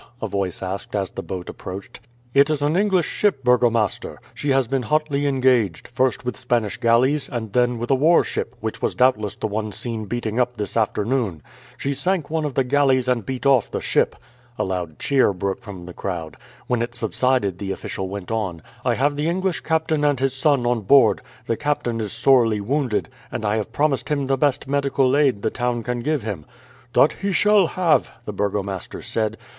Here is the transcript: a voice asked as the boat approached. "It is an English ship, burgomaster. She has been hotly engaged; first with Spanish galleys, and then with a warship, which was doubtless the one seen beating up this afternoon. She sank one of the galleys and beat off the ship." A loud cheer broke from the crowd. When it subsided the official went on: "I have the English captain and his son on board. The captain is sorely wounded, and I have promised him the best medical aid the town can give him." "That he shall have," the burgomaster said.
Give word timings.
a 0.19 0.27
voice 0.27 0.63
asked 0.63 0.95
as 0.95 1.11
the 1.11 1.21
boat 1.21 1.47
approached. 1.47 1.99
"It 2.33 2.49
is 2.49 2.63
an 2.63 2.75
English 2.75 3.05
ship, 3.05 3.43
burgomaster. 3.43 4.17
She 4.33 4.49
has 4.49 4.65
been 4.65 4.81
hotly 4.81 5.27
engaged; 5.27 5.87
first 5.87 6.25
with 6.25 6.35
Spanish 6.37 6.77
galleys, 6.77 7.29
and 7.29 7.53
then 7.53 7.77
with 7.77 7.91
a 7.91 7.93
warship, 7.93 8.55
which 8.61 8.81
was 8.81 8.95
doubtless 8.95 9.35
the 9.35 9.45
one 9.45 9.71
seen 9.71 10.05
beating 10.05 10.39
up 10.39 10.57
this 10.57 10.75
afternoon. 10.75 11.43
She 11.77 11.93
sank 11.93 12.31
one 12.31 12.45
of 12.45 12.55
the 12.55 12.63
galleys 12.63 13.07
and 13.07 13.23
beat 13.27 13.45
off 13.45 13.69
the 13.69 13.79
ship." 13.79 14.15
A 14.57 14.63
loud 14.63 14.97
cheer 14.97 15.33
broke 15.33 15.61
from 15.61 15.85
the 15.85 15.93
crowd. 15.93 16.35
When 16.65 16.81
it 16.81 16.95
subsided 16.95 17.59
the 17.59 17.69
official 17.71 18.09
went 18.09 18.31
on: 18.31 18.63
"I 18.83 18.95
have 18.95 19.15
the 19.15 19.29
English 19.29 19.59
captain 19.59 20.03
and 20.03 20.19
his 20.19 20.33
son 20.33 20.65
on 20.65 20.81
board. 20.81 21.21
The 21.45 21.57
captain 21.57 22.01
is 22.01 22.11
sorely 22.11 22.59
wounded, 22.59 23.07
and 23.31 23.45
I 23.45 23.57
have 23.57 23.71
promised 23.71 24.09
him 24.09 24.25
the 24.25 24.35
best 24.35 24.67
medical 24.67 25.15
aid 25.15 25.43
the 25.43 25.51
town 25.51 25.83
can 25.83 25.99
give 25.99 26.23
him." 26.23 26.47
"That 26.93 27.11
he 27.11 27.31
shall 27.31 27.67
have," 27.67 28.11
the 28.25 28.33
burgomaster 28.33 29.03
said. 29.03 29.37